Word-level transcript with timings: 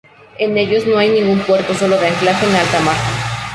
En 0.39 0.57
ellos 0.57 0.87
no 0.87 0.97
hay 0.97 1.09
ningún 1.09 1.37
puerto 1.41 1.75
sólo 1.75 1.95
de 1.99 2.07
anclaje 2.07 2.47
en 2.47 2.55
alta 2.55 2.79
mar. 2.79 2.97